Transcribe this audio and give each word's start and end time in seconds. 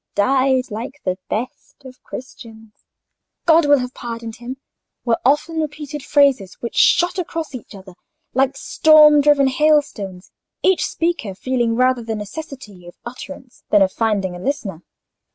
—"Died 0.15 0.71
like 0.71 0.95
the 1.05 1.19
best 1.29 1.85
of 1.85 2.01
Christians"—"God 2.01 3.67
will 3.67 3.77
have 3.77 3.93
pardoned 3.93 4.37
him"—were 4.37 5.19
often 5.23 5.61
repeated 5.61 6.01
phrases, 6.01 6.55
which 6.59 6.75
shot 6.75 7.19
across 7.19 7.53
each 7.53 7.75
other 7.75 7.93
like 8.33 8.57
storm 8.57 9.21
driven 9.21 9.45
hailstones, 9.47 10.31
each 10.63 10.83
speaker 10.85 11.35
feeling 11.35 11.75
rather 11.75 12.01
the 12.01 12.15
necessity 12.15 12.87
of 12.87 12.97
utterance 13.05 13.63
than 13.69 13.83
of 13.83 13.91
finding 13.91 14.35
a 14.35 14.39
listener. 14.39 14.81